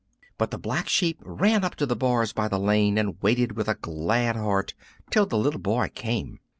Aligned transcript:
But 0.39 0.49
the 0.49 0.57
Black 0.57 0.89
Sheep 0.89 1.19
ran 1.23 1.63
up 1.63 1.75
to 1.75 1.85
the 1.85 1.95
bars 1.95 2.33
by 2.33 2.47
the 2.47 2.57
lane 2.57 2.97
and 2.97 3.21
waited 3.21 3.51
with 3.55 3.67
a 3.67 3.75
glad 3.75 4.35
heart 4.35 4.73
till 5.11 5.27
the 5.27 5.37
little 5.37 5.59
boy 5.61 5.91
came. 5.93 6.39